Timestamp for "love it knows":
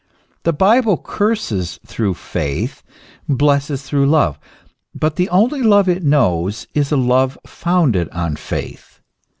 5.61-6.65